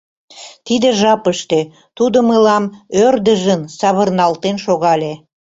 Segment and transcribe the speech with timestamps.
[0.65, 1.59] Тиде жапыште
[1.97, 2.63] тудо мылам
[3.05, 5.13] ӧрдыжын савырналтен шогале.